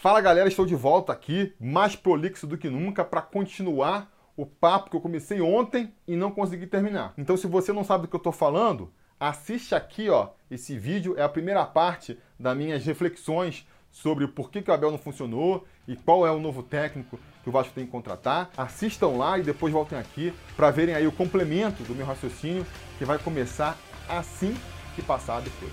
[0.00, 4.90] Fala galera, estou de volta aqui, mais prolixo do que nunca, para continuar o papo
[4.90, 7.12] que eu comecei ontem e não consegui terminar.
[7.18, 10.28] Então, se você não sabe do que eu estou falando, assiste aqui, ó.
[10.48, 14.92] Esse vídeo é a primeira parte das minhas reflexões sobre por que, que o Abel
[14.92, 18.50] não funcionou e qual é o novo técnico que o Vasco tem que contratar.
[18.56, 22.64] Assistam lá e depois voltem aqui para verem aí o complemento do meu raciocínio
[22.98, 23.76] que vai começar
[24.08, 24.56] assim
[24.94, 25.72] que passar a abertura.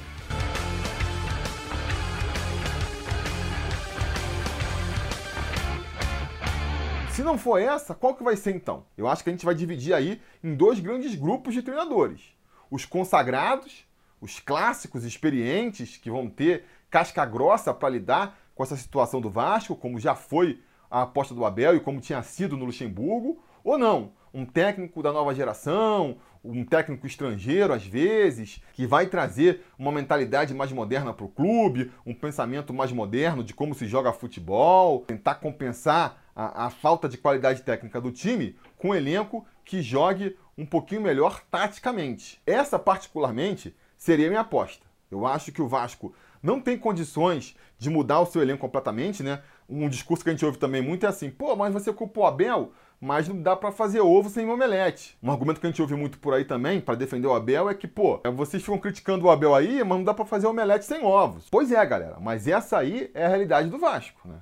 [7.15, 8.83] Se não for essa, qual que vai ser então?
[8.97, 12.35] Eu acho que a gente vai dividir aí em dois grandes grupos de treinadores.
[12.69, 13.85] Os consagrados,
[14.19, 19.77] os clássicos experientes que vão ter casca grossa para lidar com essa situação do Vasco,
[19.77, 20.61] como já foi
[20.91, 25.13] a aposta do Abel e como tinha sido no Luxemburgo, ou não, um técnico da
[25.13, 31.25] nova geração, um técnico estrangeiro às vezes, que vai trazer uma mentalidade mais moderna para
[31.25, 36.69] o clube, um pensamento mais moderno de como se joga futebol, tentar compensar a, a
[36.69, 42.41] falta de qualidade técnica do time com um elenco que jogue um pouquinho melhor taticamente.
[42.45, 44.85] Essa, particularmente, seria minha aposta.
[45.09, 49.41] Eu acho que o Vasco não tem condições de mudar o seu elenco completamente, né?
[49.67, 52.27] Um discurso que a gente ouve também muito é assim: pô, mas você culpou o
[52.27, 55.17] Abel, mas não dá para fazer ovo sem omelete.
[55.21, 57.73] Um argumento que a gente ouve muito por aí também, para defender o Abel, é
[57.73, 61.03] que, pô, vocês ficam criticando o Abel aí, mas não dá para fazer omelete sem
[61.03, 61.47] ovos.
[61.49, 64.37] Pois é, galera, mas essa aí é a realidade do Vasco, né?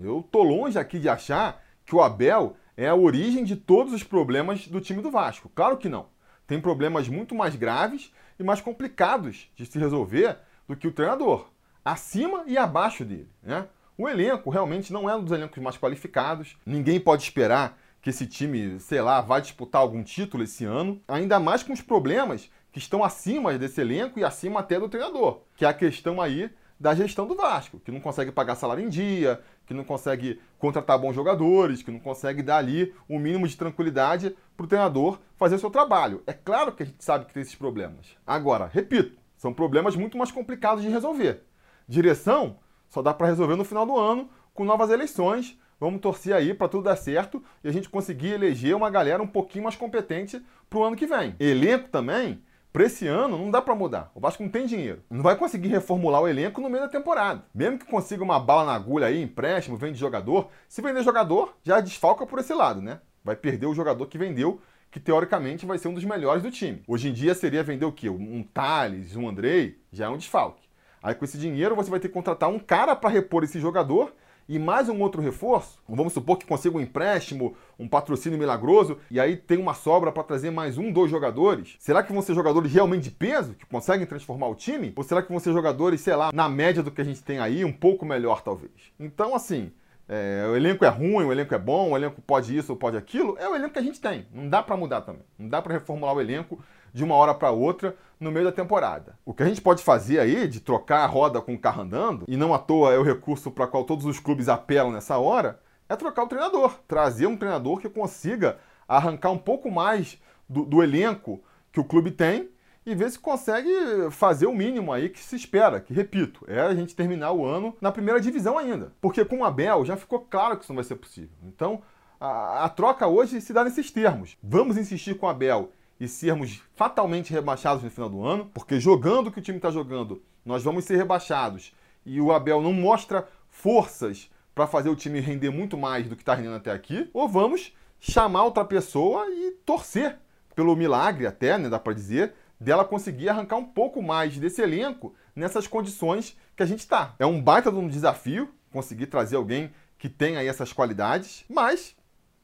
[0.00, 4.02] Eu tô longe aqui de achar que o Abel é a origem de todos os
[4.02, 5.50] problemas do time do Vasco.
[5.54, 6.06] Claro que não.
[6.46, 11.50] Tem problemas muito mais graves e mais complicados de se resolver do que o treinador,
[11.84, 13.28] acima e abaixo dele.
[13.42, 13.66] Né?
[13.96, 16.56] O elenco realmente não é um dos elencos mais qualificados.
[16.64, 21.40] Ninguém pode esperar que esse time, sei lá, vá disputar algum título esse ano, ainda
[21.40, 25.64] mais com os problemas que estão acima desse elenco e acima até do treinador, que
[25.64, 29.40] é a questão aí da gestão do Vasco, que não consegue pagar salário em dia,
[29.66, 33.56] que não consegue contratar bons jogadores, que não consegue dar ali o um mínimo de
[33.56, 36.22] tranquilidade para o treinador fazer o seu trabalho.
[36.26, 38.16] É claro que a gente sabe que tem esses problemas.
[38.26, 41.42] Agora, repito, são problemas muito mais complicados de resolver.
[41.86, 45.58] Direção só dá para resolver no final do ano com novas eleições.
[45.80, 49.26] Vamos torcer aí para tudo dar certo e a gente conseguir eleger uma galera um
[49.26, 51.36] pouquinho mais competente para o ano que vem.
[51.38, 52.42] Elenco também
[52.78, 54.08] para esse ano não dá para mudar.
[54.14, 55.02] O Vasco não tem dinheiro.
[55.10, 57.42] Não vai conseguir reformular o elenco no meio da temporada.
[57.52, 61.80] Mesmo que consiga uma bala na agulha aí, empréstimo, vende jogador, se vender jogador, já
[61.80, 63.00] desfalca por esse lado, né?
[63.24, 64.60] Vai perder o jogador que vendeu,
[64.92, 66.80] que teoricamente vai ser um dos melhores do time.
[66.86, 68.08] Hoje em dia seria vender o quê?
[68.08, 70.68] Um Thales, um Andrei, já é um desfalque.
[71.02, 74.14] Aí com esse dinheiro você vai ter que contratar um cara para repor esse jogador
[74.48, 79.20] e mais um outro reforço, vamos supor que consiga um empréstimo, um patrocínio milagroso, e
[79.20, 81.76] aí tem uma sobra para trazer mais um, dois jogadores.
[81.78, 84.92] Será que vão ser jogadores realmente de peso, que conseguem transformar o time?
[84.96, 87.38] Ou será que vão ser jogadores, sei lá, na média do que a gente tem
[87.38, 88.72] aí, um pouco melhor talvez?
[88.98, 89.70] Então, assim,
[90.08, 92.96] é, o elenco é ruim, o elenco é bom, o elenco pode isso ou pode
[92.96, 94.26] aquilo, é o elenco que a gente tem.
[94.32, 95.22] Não dá para mudar também.
[95.38, 96.58] Não dá para reformular o elenco
[96.92, 99.18] de uma hora para outra no meio da temporada.
[99.24, 102.24] O que a gente pode fazer aí de trocar a roda com o carro andando,
[102.26, 105.60] e não à toa é o recurso para qual todos os clubes apelam nessa hora,
[105.88, 106.78] é trocar o treinador.
[106.86, 112.10] Trazer um treinador que consiga arrancar um pouco mais do, do elenco que o clube
[112.10, 112.50] tem
[112.84, 113.70] e ver se consegue
[114.10, 117.76] fazer o mínimo aí que se espera, que repito, é a gente terminar o ano
[117.82, 118.92] na primeira divisão ainda.
[119.00, 121.36] Porque com o Abel já ficou claro que isso não vai ser possível.
[121.42, 121.82] Então,
[122.18, 124.38] a, a troca hoje se dá nesses termos.
[124.42, 125.70] Vamos insistir com o Abel
[126.00, 129.70] e sermos fatalmente rebaixados no final do ano, porque jogando o que o time está
[129.70, 131.72] jogando, nós vamos ser rebaixados
[132.04, 136.22] e o Abel não mostra forças para fazer o time render muito mais do que
[136.22, 140.18] está rendendo até aqui, ou vamos chamar outra pessoa e torcer
[140.54, 145.14] pelo milagre até, né, dá para dizer, dela conseguir arrancar um pouco mais desse elenco
[145.34, 147.14] nessas condições que a gente está.
[147.18, 151.94] É um baita de um desafio conseguir trazer alguém que tenha essas qualidades, mas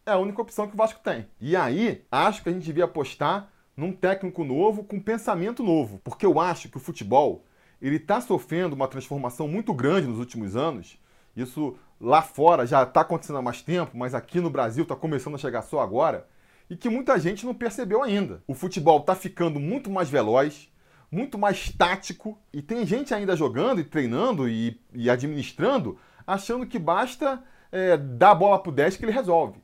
[0.07, 1.27] é a única opção que o Vasco tem.
[1.41, 6.27] E aí, acho que a gente devia apostar num técnico novo com pensamento novo, porque
[6.27, 7.45] eu acho que o futebol
[7.81, 10.99] ele está sofrendo uma transformação muito grande nos últimos anos.
[11.37, 15.35] Isso lá fora já está acontecendo há mais tempo, mas aqui no Brasil está começando
[15.35, 16.27] a chegar só agora
[16.71, 18.43] e que muita gente não percebeu ainda.
[18.47, 20.71] O futebol está ficando muito mais veloz,
[21.11, 26.79] muito mais tático e tem gente ainda jogando e treinando e, e administrando achando que
[26.79, 29.64] basta é, dar a bola pro 10 que ele resolve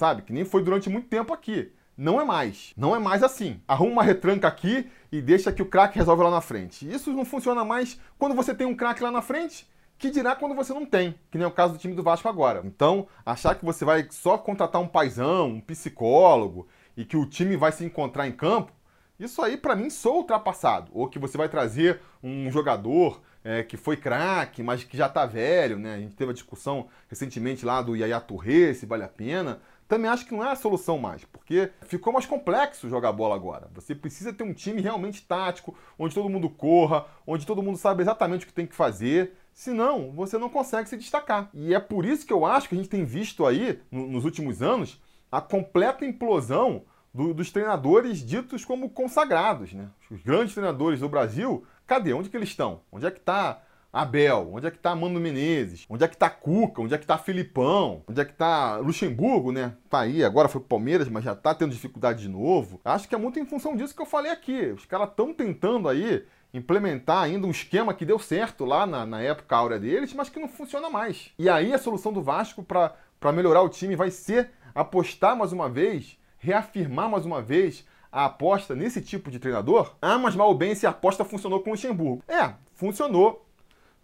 [0.00, 0.22] sabe?
[0.22, 1.70] Que nem foi durante muito tempo aqui.
[1.94, 2.72] Não é mais.
[2.74, 3.60] Não é mais assim.
[3.68, 6.90] Arruma uma retranca aqui e deixa que o craque resolve lá na frente.
[6.90, 9.68] Isso não funciona mais quando você tem um craque lá na frente,
[9.98, 12.26] que dirá quando você não tem, que nem é o caso do time do Vasco
[12.26, 12.62] agora.
[12.64, 16.66] Então, achar que você vai só contratar um paizão, um psicólogo
[16.96, 18.72] e que o time vai se encontrar em campo,
[19.18, 20.90] isso aí para mim sou ultrapassado.
[20.94, 25.26] Ou que você vai trazer um jogador é, que foi craque, mas que já está
[25.26, 25.94] velho, né?
[25.94, 29.60] A gente teve a discussão recentemente lá do Yaya Touré, se vale a pena.
[29.90, 33.68] Também acho que não é a solução mais, porque ficou mais complexo jogar bola agora.
[33.74, 38.00] Você precisa ter um time realmente tático, onde todo mundo corra, onde todo mundo sabe
[38.00, 39.36] exatamente o que tem que fazer.
[39.52, 41.50] Senão, você não consegue se destacar.
[41.52, 44.62] E é por isso que eu acho que a gente tem visto aí, nos últimos
[44.62, 49.72] anos, a completa implosão do, dos treinadores ditos como consagrados.
[49.72, 49.88] Né?
[50.08, 52.12] Os grandes treinadores do Brasil, cadê?
[52.12, 52.82] Onde que eles estão?
[52.92, 53.60] Onde é que está
[53.92, 54.50] Abel?
[54.52, 55.84] Onde é que está Mano Menezes?
[55.88, 56.82] Onde é que está Cuca?
[56.82, 58.02] Onde é que está Filipão?
[58.08, 59.74] Onde é que está Luxemburgo, né?
[59.88, 62.80] Tá aí, agora foi pro Palmeiras, mas já tá tendo dificuldade de novo.
[62.84, 64.66] Acho que é muito em função disso que eu falei aqui.
[64.66, 69.20] Os caras estão tentando aí implementar ainda um esquema que deu certo lá na, na
[69.20, 71.30] época áurea deles, mas que não funciona mais.
[71.38, 75.68] E aí a solução do Vasco para melhorar o time vai ser apostar mais uma
[75.68, 79.94] vez reafirmar mais uma vez a aposta nesse tipo de treinador?
[80.02, 82.24] Ah, mas mal ou bem se a aposta funcionou com o Luxemburgo.
[82.26, 83.46] É, funcionou.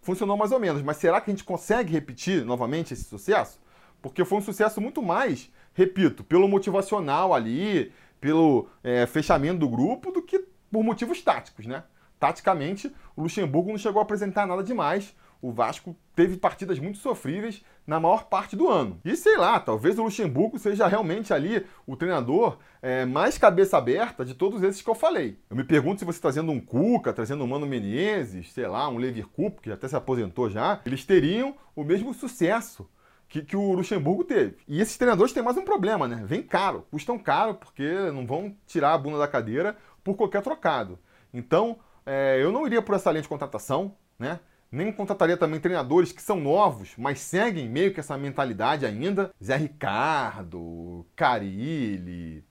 [0.07, 0.83] Funcionou mais ou menos.
[0.83, 3.61] Mas será que a gente consegue repetir novamente esse sucesso?
[4.01, 10.13] Porque foi um sucesso muito mais, repito, pelo motivacional ali, pelo é, fechamento do grupo,
[10.13, 11.83] do que por motivos táticos, né?
[12.21, 15.13] Taticamente, o Luxemburgo não chegou a apresentar nada demais
[15.43, 18.99] o Vasco teve partidas muito sofríveis na maior parte do ano.
[19.05, 24.25] E sei lá, talvez o Luxemburgo seja realmente ali o treinador é, mais cabeça aberta
[24.25, 25.39] de todos esses que eu falei.
[25.51, 28.97] Eu me pergunto se você trazendo um Cuca, trazendo um Mano Menezes, sei lá, um
[28.97, 32.89] Lever Cup, que até se aposentou já, eles teriam o mesmo sucesso
[33.29, 34.57] que, que, o Luxemburgo teve.
[34.67, 36.25] E esses treinadores têm mais um problema, né?
[36.25, 40.99] Vem caro, custam caro, porque não vão tirar a bunda da cadeira por qualquer trocado.
[41.35, 44.41] Então, é, eu não iria por essa linha de contratação, né?
[44.71, 49.33] Nem contrataria também treinadores que são novos, mas seguem meio que essa mentalidade ainda.
[49.43, 52.45] Zé Ricardo, Carilli,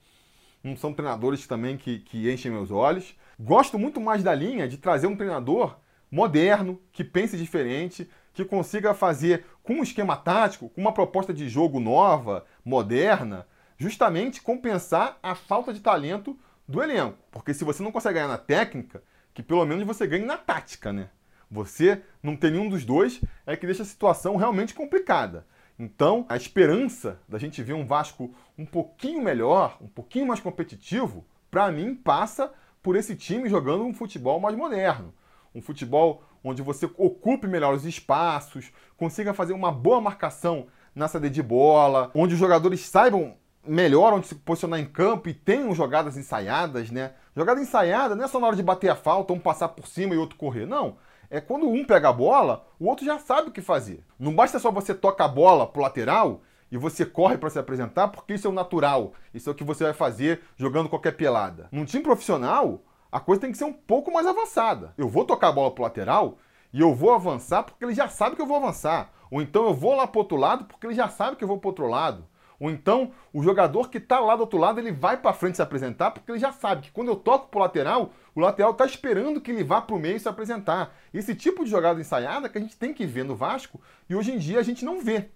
[0.64, 3.16] não são treinadores também que, que enchem meus olhos.
[3.40, 5.78] Gosto muito mais da linha de trazer um treinador
[6.10, 11.50] moderno, que pense diferente, que consiga fazer com um esquema tático, com uma proposta de
[11.50, 13.48] jogo nova, moderna,
[13.78, 17.18] justamente compensar a falta de talento do elenco.
[17.32, 19.04] Porque se você não consegue ganhar na técnica,
[19.34, 21.10] que pelo menos você ganhe na tática, né?
[21.56, 25.48] Você não ter nenhum dos dois é que deixa a situação realmente complicada.
[25.80, 31.26] Então, a esperança da gente ver um Vasco um pouquinho melhor, um pouquinho mais competitivo,
[31.50, 32.52] para mim passa
[32.84, 35.14] por esse time jogando um futebol mais moderno.
[35.54, 41.30] Um futebol onde você ocupe melhor os espaços, consiga fazer uma boa marcação na saída
[41.30, 43.36] de bola, onde os jogadores saibam
[43.66, 47.14] melhor onde se posicionar em campo e tenham jogadas ensaiadas, né?
[47.34, 50.14] Jogada ensaiada não é só na hora de bater a falta, um passar por cima
[50.14, 50.98] e outro correr, não
[51.30, 54.04] é quando um pega a bola, o outro já sabe o que fazer.
[54.20, 56.42] Não basta só você tocar a bola pro lateral
[56.72, 59.14] e você corre para se apresentar, porque isso é o natural.
[59.34, 61.68] Isso é o que você vai fazer jogando qualquer pelada.
[61.72, 62.82] Num time profissional,
[63.12, 64.94] a coisa tem que ser um pouco mais avançada.
[64.98, 66.38] Eu vou tocar a bola pro lateral
[66.74, 69.12] e eu vou avançar porque ele já sabe que eu vou avançar.
[69.32, 71.58] Ou então eu vou lá pro outro lado porque ele já sabe que eu vou
[71.58, 72.26] pro outro lado.
[72.60, 75.62] Ou então, o jogador que está lá do outro lado, ele vai para frente se
[75.62, 78.86] apresentar, porque ele já sabe que quando eu toco para o lateral, o lateral está
[78.86, 80.96] esperando que ele vá para o meio se apresentar.
[81.14, 84.32] Esse tipo de jogada ensaiada que a gente tem que ver no Vasco e hoje
[84.32, 85.30] em dia a gente não vê.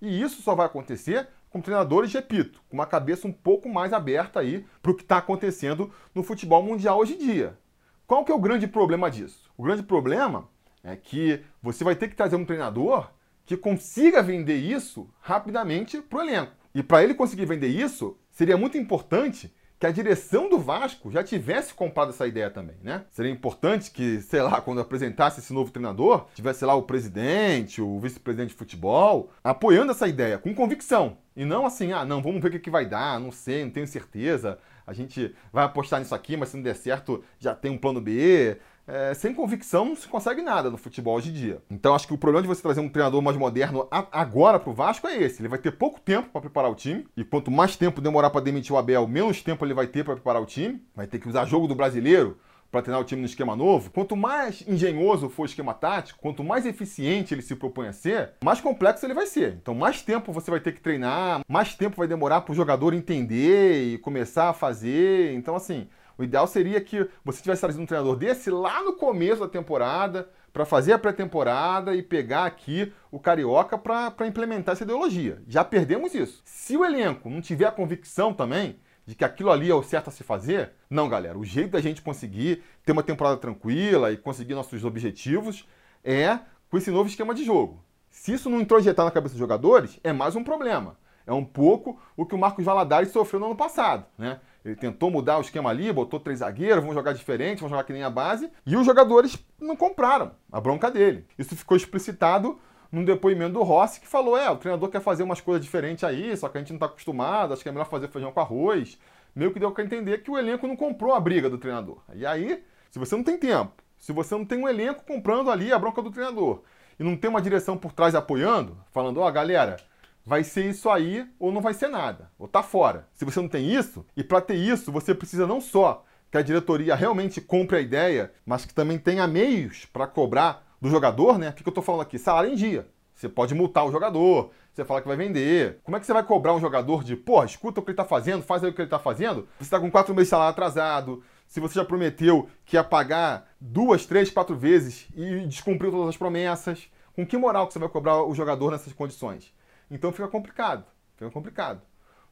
[0.00, 4.40] E isso só vai acontecer com treinadores, repito, com uma cabeça um pouco mais aberta
[4.40, 7.58] aí para o que está acontecendo no futebol mundial hoje em dia.
[8.06, 9.50] Qual que é o grande problema disso?
[9.56, 10.48] O grande problema
[10.82, 13.10] é que você vai ter que trazer um treinador
[13.44, 16.61] que consiga vender isso rapidamente para o elenco.
[16.74, 19.52] E para ele conseguir vender isso, seria muito importante
[19.82, 23.04] que a direção do Vasco já tivesse comprado essa ideia também, né?
[23.10, 27.98] Seria importante que, sei lá, quando apresentasse esse novo treinador, tivesse lá o presidente, o
[27.98, 31.18] vice-presidente de futebol, apoiando essa ideia, com convicção.
[31.34, 33.88] E não assim, ah, não, vamos ver o que, vai dar, não sei, não tenho
[33.88, 34.56] certeza.
[34.86, 38.00] A gente vai apostar nisso aqui, mas se não der certo, já tem um plano
[38.00, 41.62] B é, sem convicção não se consegue nada no futebol hoje em dia.
[41.70, 44.74] Então acho que o problema de você trazer um treinador mais moderno agora para o
[44.74, 45.40] Vasco é esse.
[45.40, 47.06] Ele vai ter pouco tempo para preparar o time.
[47.16, 50.14] E quanto mais tempo demorar para demitir o Abel, menos tempo ele vai ter para
[50.14, 50.82] preparar o time.
[50.94, 52.38] Vai ter que usar jogo do brasileiro
[52.72, 56.42] para treinar o time no esquema novo, quanto mais engenhoso for o esquema tático, quanto
[56.42, 59.58] mais eficiente ele se propõe a ser, mais complexo ele vai ser.
[59.60, 62.94] Então, mais tempo você vai ter que treinar, mais tempo vai demorar para o jogador
[62.94, 65.34] entender e começar a fazer.
[65.34, 65.86] Então, assim,
[66.22, 70.28] o ideal seria que você tivesse trazido um treinador desse lá no começo da temporada,
[70.52, 75.42] para fazer a pré-temporada e pegar aqui o Carioca para implementar essa ideologia.
[75.48, 76.42] Já perdemos isso.
[76.44, 80.08] Se o elenco não tiver a convicção também de que aquilo ali é o certo
[80.08, 81.38] a se fazer, não, galera.
[81.38, 85.66] O jeito da gente conseguir ter uma temporada tranquila e conseguir nossos objetivos
[86.04, 86.38] é
[86.70, 87.82] com esse novo esquema de jogo.
[88.10, 90.98] Se isso não introjetar na cabeça dos jogadores, é mais um problema.
[91.26, 94.40] É um pouco o que o Marcos Valadares sofreu no ano passado, né?
[94.64, 97.92] Ele tentou mudar o esquema ali, botou três zagueiros, vão jogar diferente, vão jogar que
[97.92, 101.26] nem a base, e os jogadores não compraram a bronca dele.
[101.36, 102.58] Isso ficou explicitado
[102.92, 106.36] num depoimento do Rossi que falou: é, o treinador quer fazer umas coisas diferentes aí,
[106.36, 108.98] só que a gente não está acostumado, acho que é melhor fazer feijão com arroz.
[109.34, 112.02] Meio que deu para entender que o elenco não comprou a briga do treinador.
[112.14, 115.72] E aí, se você não tem tempo, se você não tem um elenco comprando ali
[115.72, 116.60] a bronca do treinador,
[117.00, 119.78] e não tem uma direção por trás apoiando, falando: ó, oh, galera,
[120.24, 123.08] vai ser isso aí ou não vai ser nada, ou tá fora.
[123.14, 126.42] Se você não tem isso, e para ter isso, você precisa não só que a
[126.42, 131.50] diretoria realmente compre a ideia, mas que também tenha meios para cobrar do jogador, né?
[131.50, 132.18] O que, eu estou falando aqui?
[132.18, 132.88] Salário em dia.
[133.14, 135.78] Você pode multar o jogador, você fala que vai vender.
[135.84, 138.04] Como é que você vai cobrar um jogador de, pô, escuta o que ele está
[138.04, 139.46] fazendo, faz aí o que ele está fazendo?
[139.58, 143.46] Você está com quatro meses de salário atrasado, se você já prometeu que ia pagar
[143.60, 147.90] duas, três, quatro vezes e descumpriu todas as promessas, com que moral que você vai
[147.90, 149.52] cobrar o jogador nessas condições?
[149.92, 151.82] Então fica complicado, fica complicado.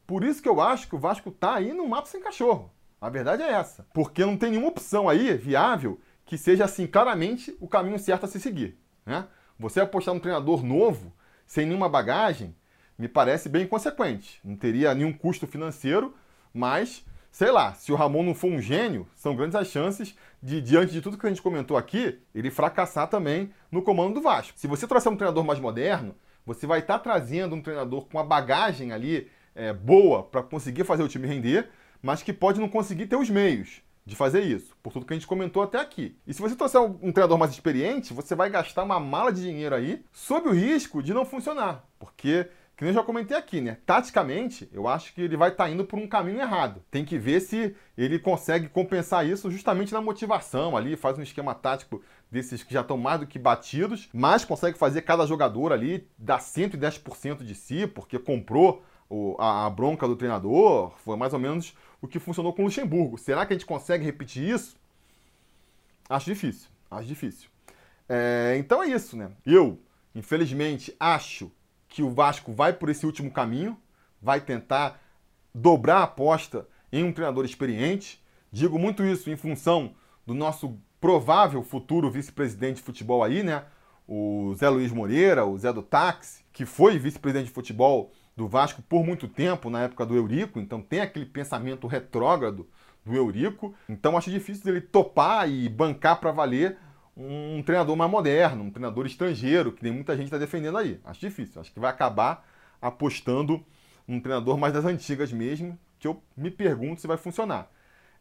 [0.06, 2.72] Por isso que eu acho que o Vasco está aí no mato sem cachorro.
[2.98, 3.86] A verdade é essa.
[3.92, 8.28] Porque não tem nenhuma opção aí viável que seja assim claramente o caminho certo a
[8.28, 8.78] se seguir.
[9.04, 9.26] Né?
[9.58, 11.12] Você apostar num treinador novo,
[11.46, 12.56] sem nenhuma bagagem,
[12.98, 14.40] me parece bem inconsequente.
[14.42, 16.14] Não teria nenhum custo financeiro,
[16.52, 20.62] mas, sei lá, se o Ramon não for um gênio, são grandes as chances de,
[20.62, 24.58] diante de tudo que a gente comentou aqui, ele fracassar também no comando do Vasco.
[24.58, 28.24] Se você trouxer um treinador mais moderno, você vai estar trazendo um treinador com uma
[28.24, 31.68] bagagem ali é, boa para conseguir fazer o time render,
[32.02, 35.16] mas que pode não conseguir ter os meios de fazer isso, por tudo que a
[35.16, 36.16] gente comentou até aqui.
[36.26, 39.74] E se você trouxer um treinador mais experiente, você vai gastar uma mala de dinheiro
[39.74, 41.84] aí, sob o risco de não funcionar.
[41.98, 42.48] Porque,
[42.80, 43.76] que nem eu já comentei aqui, né?
[43.84, 46.82] Taticamente, eu acho que ele vai estar tá indo por um caminho errado.
[46.90, 51.54] Tem que ver se ele consegue compensar isso justamente na motivação ali, faz um esquema
[51.54, 56.08] tático desses que já estão mais do que batidos, mas consegue fazer cada jogador ali
[56.16, 58.82] dar 110% de si, porque comprou
[59.38, 63.18] a, a bronca do treinador, foi mais ou menos o que funcionou com o Luxemburgo.
[63.18, 64.74] Será que a gente consegue repetir isso?
[66.08, 67.50] Acho difícil, acho difícil.
[68.08, 69.32] É, então é isso, né?
[69.44, 69.78] Eu,
[70.14, 71.52] infelizmente, acho
[71.90, 73.76] que o Vasco vai por esse último caminho,
[74.22, 74.98] vai tentar
[75.52, 78.22] dobrar a aposta em um treinador experiente.
[78.50, 79.92] Digo muito isso em função
[80.24, 83.64] do nosso provável futuro vice-presidente de futebol aí, né?
[84.06, 88.82] O Zé Luiz Moreira, o Zé do Táxi, que foi vice-presidente de futebol do Vasco
[88.82, 92.68] por muito tempo, na época do Eurico, então tem aquele pensamento retrógrado
[93.04, 93.74] do Eurico.
[93.88, 96.78] Então acho difícil ele topar e bancar para valer
[97.16, 101.00] um treinador mais moderno, um treinador estrangeiro, que nem muita gente está defendendo aí.
[101.04, 101.60] Acho difícil.
[101.60, 102.46] Acho que vai acabar
[102.80, 103.64] apostando
[104.08, 107.70] um treinador mais das antigas mesmo, que eu me pergunto se vai funcionar.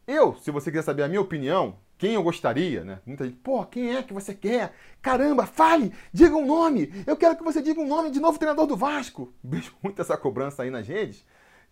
[0.06, 3.00] Eu, se você quiser saber a minha opinião, quem eu gostaria, né?
[3.04, 4.74] Muita gente, pô, quem é que você quer?
[5.02, 6.92] Caramba, fale, diga um nome.
[7.06, 9.32] Eu quero que você diga um nome de novo treinador do Vasco.
[9.44, 11.24] Vejo muito essa cobrança aí nas redes.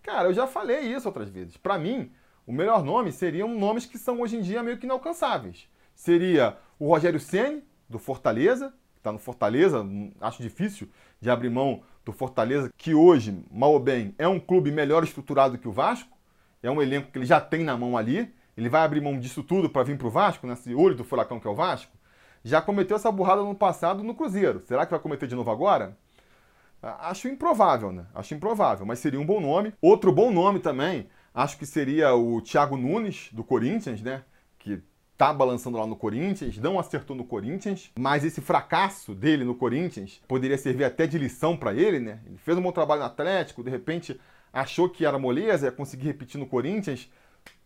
[0.02, 1.56] Cara, eu já falei isso outras vezes.
[1.56, 2.12] Para mim,
[2.46, 5.68] o melhor nome seriam nomes que são hoje em dia meio que inalcançáveis.
[5.94, 9.86] Seria o Rogério Ceni do Fortaleza, que está no Fortaleza,
[10.20, 10.88] acho difícil
[11.20, 15.58] de abrir mão do Fortaleza, que hoje, mal ou bem, é um clube melhor estruturado
[15.58, 16.16] que o Vasco.
[16.62, 19.44] É um elenco que ele já tem na mão ali ele vai abrir mão disso
[19.44, 21.96] tudo para vir para o Vasco, nesse olho do furacão que é o Vasco?
[22.42, 24.60] Já cometeu essa burrada no passado no Cruzeiro.
[24.66, 25.96] Será que vai cometer de novo agora?
[26.82, 28.06] Acho improvável, né?
[28.12, 29.72] Acho improvável, mas seria um bom nome.
[29.80, 34.24] Outro bom nome também, acho que seria o Thiago Nunes, do Corinthians, né?
[35.18, 40.20] Tá balançando lá no Corinthians, não acertou no Corinthians, mas esse fracasso dele no Corinthians
[40.28, 42.20] poderia servir até de lição para ele, né?
[42.24, 44.20] Ele fez um bom trabalho no Atlético, de repente
[44.52, 47.10] achou que era moleza, ia conseguir repetir no Corinthians,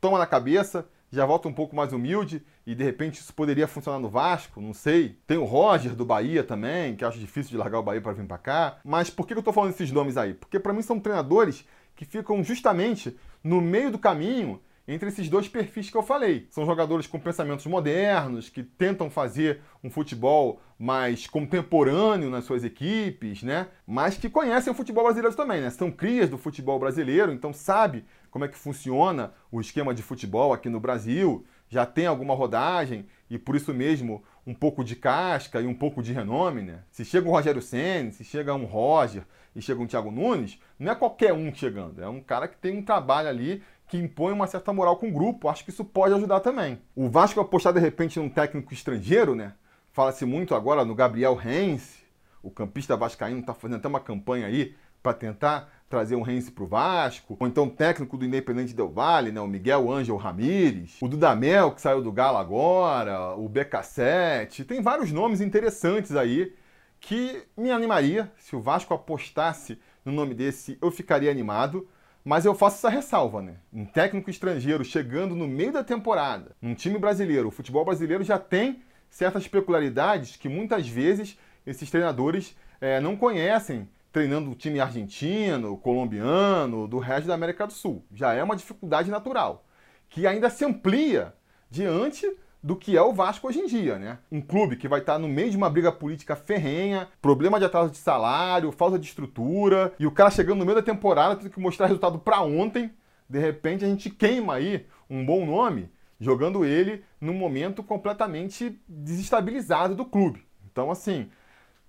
[0.01, 3.99] toma na cabeça, já volta um pouco mais humilde e de repente isso poderia funcionar
[3.99, 5.19] no Vasco, não sei.
[5.27, 8.27] Tem o Roger do Bahia também, que acho difícil de largar o Bahia para vir
[8.27, 8.79] para cá.
[8.83, 10.33] Mas por que eu estou falando esses nomes aí?
[10.33, 15.49] Porque para mim são treinadores que ficam justamente no meio do caminho entre esses dois
[15.49, 16.47] perfis que eu falei.
[16.51, 23.43] São jogadores com pensamentos modernos, que tentam fazer um futebol mais contemporâneo nas suas equipes,
[23.43, 23.69] né?
[23.87, 25.71] Mas que conhecem o futebol brasileiro também, né?
[25.71, 30.53] São crias do futebol brasileiro, então sabe como é que funciona o esquema de futebol
[30.53, 35.61] aqui no Brasil, já tem alguma rodagem e por isso mesmo um pouco de casca
[35.61, 36.81] e um pouco de renome, né?
[36.91, 39.23] Se chega um Rogério Senna, se chega um Roger
[39.55, 42.77] e chega um Thiago Nunes, não é qualquer um chegando, é um cara que tem
[42.77, 43.63] um trabalho ali
[43.93, 45.51] que impõe uma certa moral com o grupo.
[45.51, 46.81] Acho que isso pode ajudar também.
[46.97, 49.53] O Vasco apostar de repente num técnico estrangeiro, né?
[49.93, 51.99] Fala-se muito agora no Gabriel Reis,
[52.43, 56.65] o campista vascaíno está fazendo até uma campanha aí para tentar trazer um Rense para
[56.65, 60.97] o Vasco, ou então o técnico do Independente Del Vale, né, o Miguel Ângelo Ramírez,
[61.03, 66.55] o Dudamel, que saiu do Galo agora, o BK7, tem vários nomes interessantes aí
[66.99, 68.33] que me animaria.
[68.39, 71.87] Se o Vasco apostasse no nome desse, eu ficaria animado
[72.25, 73.55] Mas eu faço essa ressalva, né?
[73.73, 78.39] Um técnico estrangeiro chegando no meio da temporada, num time brasileiro, o futebol brasileiro já
[78.39, 81.37] tem certas peculiaridades que muitas vezes
[81.67, 87.73] esses treinadores é, não conhecem treinando o time argentino, colombiano, do resto da América do
[87.73, 88.05] Sul.
[88.15, 89.65] Já é uma dificuldade natural,
[90.09, 91.35] que ainda se amplia
[91.71, 92.31] diante
[92.63, 94.19] do que é o Vasco hoje em dia, né?
[94.31, 97.91] Um clube que vai estar no meio de uma briga política ferrenha, problema de atraso
[97.91, 101.61] de salário, falta de estrutura, e o cara chegando no meio da temporada tendo que
[101.61, 102.93] mostrar resultado para ontem,
[103.29, 105.91] de repente a gente queima aí um bom nome,
[106.21, 110.47] jogando ele num momento completamente desestabilizado do clube.
[110.71, 111.29] Então, assim,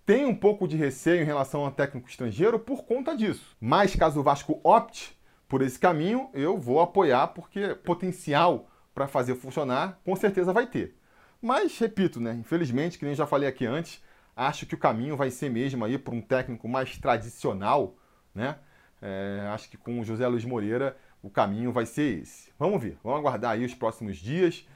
[0.05, 3.55] tem um pouco de receio em relação ao técnico estrangeiro por conta disso.
[3.61, 9.35] Mas caso o Vasco opte por esse caminho, eu vou apoiar porque potencial para fazer
[9.35, 10.95] funcionar, com certeza vai ter.
[11.41, 14.01] Mas, repito, né, infelizmente, que nem já falei aqui antes,
[14.35, 17.95] acho que o caminho vai ser mesmo aí para um técnico mais tradicional,
[18.33, 18.57] né?
[19.01, 22.51] É, acho que com o José Luiz Moreira o caminho vai ser esse.
[22.57, 24.67] Vamos ver, vamos aguardar aí os próximos dias.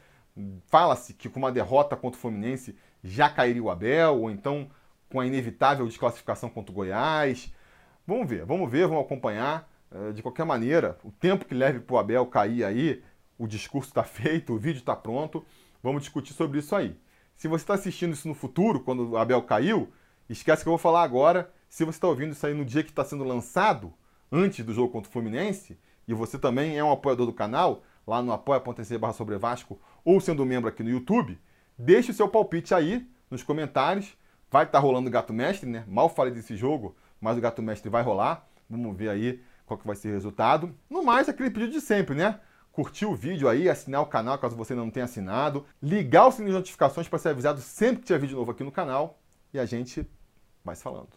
[0.67, 4.69] Fala-se que com uma derrota contra o Fluminense já cairia o Abel, ou então
[5.09, 7.53] com a inevitável desclassificação contra o Goiás.
[8.05, 9.69] Vamos ver, vamos ver, vamos acompanhar.
[9.89, 13.01] É, de qualquer maneira, o tempo que leve para o Abel cair aí
[13.37, 15.45] o discurso está feito, o vídeo está pronto,
[15.81, 16.95] vamos discutir sobre isso aí.
[17.35, 19.91] Se você está assistindo isso no futuro, quando o Abel caiu,
[20.27, 21.51] esquece que eu vou falar agora.
[21.69, 23.93] Se você está ouvindo isso aí no dia que está sendo lançado,
[24.31, 25.77] antes do jogo contra o Fluminense,
[26.07, 30.19] e você também é um apoiador do canal, lá no apoia.se barra sobre Vasco, ou
[30.19, 31.37] sendo membro aqui no YouTube,
[31.77, 34.17] deixe o seu palpite aí nos comentários.
[34.49, 35.83] Vai estar tá rolando o Gato Mestre, né?
[35.87, 38.47] Mal falei desse jogo, mas o Gato Mestre vai rolar.
[38.69, 40.73] Vamos ver aí qual que vai ser o resultado.
[40.89, 42.39] No mais, aquele pedido de sempre, né?
[42.77, 46.51] Curtir o vídeo aí, assinar o canal caso você não tenha assinado, ligar o sininho
[46.51, 49.17] de notificações para ser avisado sempre que tiver vídeo novo aqui no canal
[49.51, 50.07] e a gente
[50.63, 51.07] vai se falando.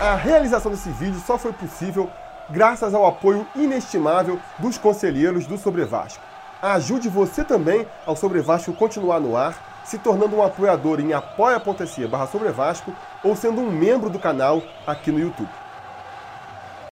[0.00, 2.10] A realização desse vídeo só foi possível
[2.50, 6.24] graças ao apoio inestimável dos conselheiros do Sobre Vasco.
[6.60, 12.08] Ajude você também ao Sobre Vasco continuar no ar, se tornando um apoiador em apoia.se
[12.08, 15.61] barra Sobre Vasco ou sendo um membro do canal aqui no YouTube.